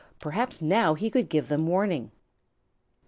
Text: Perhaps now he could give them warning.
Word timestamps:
Perhaps 0.17 0.63
now 0.63 0.95
he 0.95 1.11
could 1.11 1.29
give 1.29 1.47
them 1.47 1.67
warning. 1.67 2.09